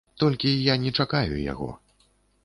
Толькі 0.21 0.53
я 0.71 0.77
не 0.85 0.93
чакаю 1.03 1.35
яго. 1.51 1.69